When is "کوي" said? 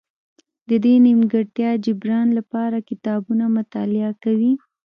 4.23-4.53